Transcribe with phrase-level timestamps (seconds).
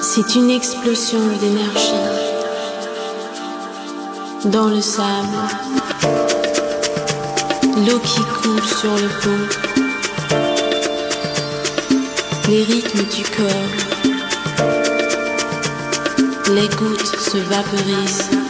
[0.00, 2.04] C'est une explosion d'énergie
[4.46, 5.36] dans le sable,
[7.86, 9.46] l'eau qui coule sur le pont,
[12.48, 13.74] les rythmes du corps,
[16.54, 18.45] les gouttes se vaporisent.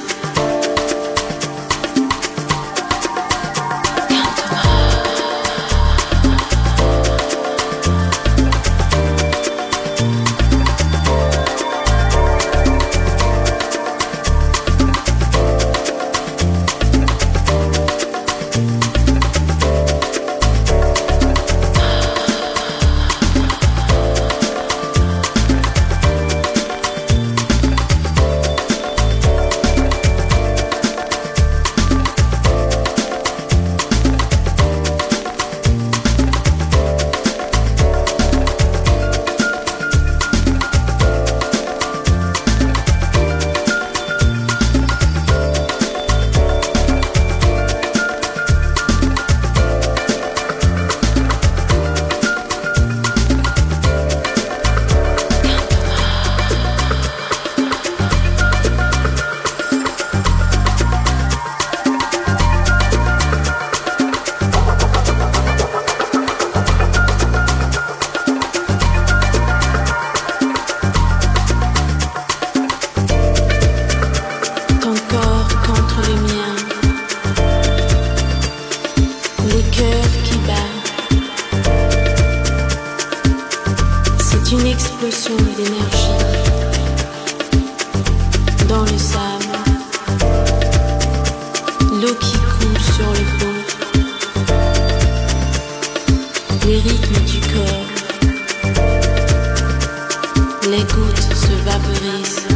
[102.17, 102.56] Vaporisent.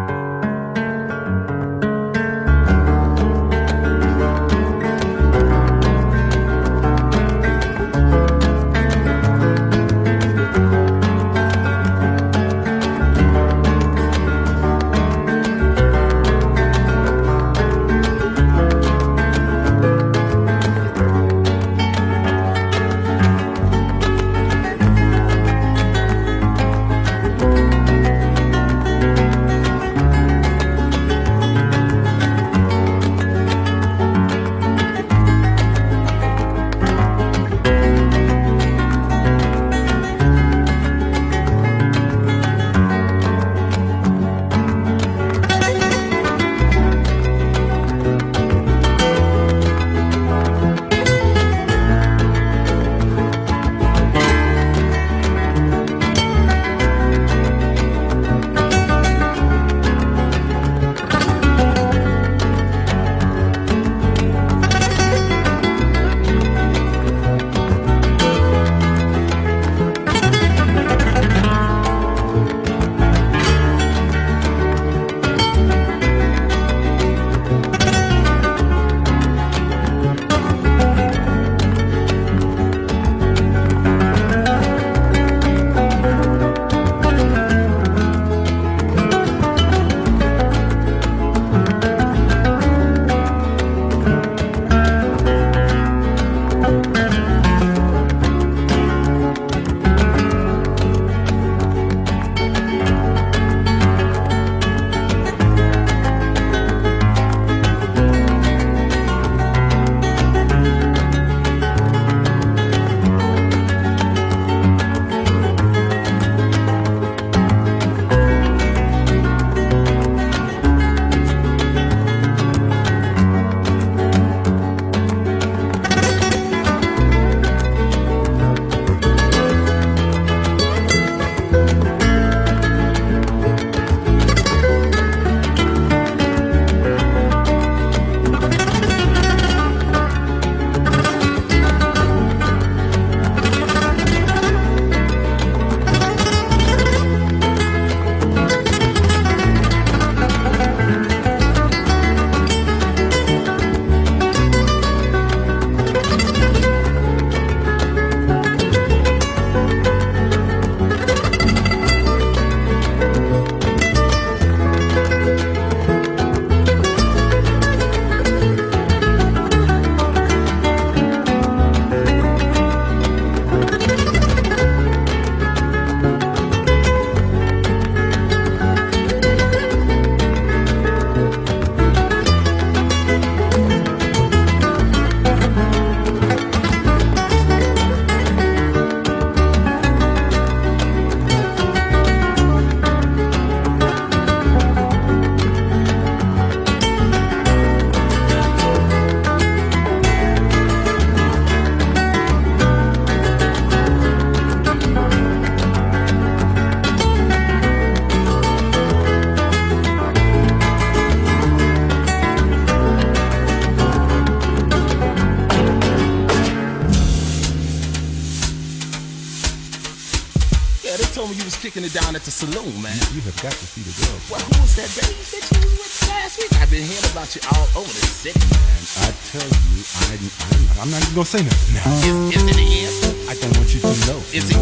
[222.21, 222.93] At the saloon, man.
[223.17, 224.13] You have got to see the girl.
[224.29, 226.53] Well, who was that baby that you was with last week?
[226.61, 228.81] I've been hearing about you all over the city, man.
[229.01, 231.89] I tell you, I, I, I'm not even gonna say nothing now.
[232.05, 232.93] Is, is it in?
[233.25, 234.21] I don't want you to know.
[234.37, 234.61] Is it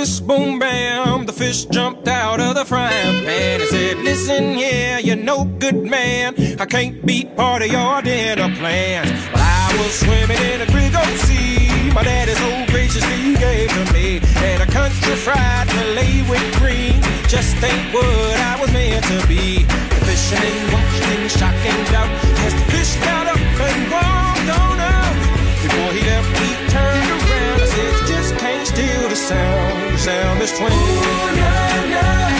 [0.00, 1.26] Goes boom bam.
[1.26, 5.82] The fish jumped out of the frying pan and said, Listen here, you're no good
[5.96, 6.34] man.
[6.58, 9.10] I can't be part of your dinner plans.
[9.34, 11.92] Well, I was swimming in a big old sea.
[11.92, 14.20] My daddy so graciously gave to me.
[14.48, 16.96] And a country fried fillet with green.
[17.28, 19.64] Just ain't what I was meant to be.
[19.64, 22.12] The fisherman watched in shock and doubt
[22.46, 25.16] as the fish got up and walked on out.
[25.62, 26.49] Before he left,
[28.80, 29.94] steal the sound.
[29.94, 32.39] The sound is twin.